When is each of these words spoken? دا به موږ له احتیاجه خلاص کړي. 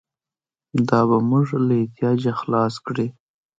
دا 0.87 0.99
به 1.09 1.17
موږ 1.29 1.47
له 1.65 1.73
احتیاجه 1.81 2.31
خلاص 2.41 2.73
کړي. 2.85 3.07